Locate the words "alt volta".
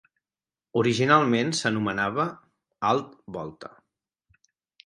2.93-3.75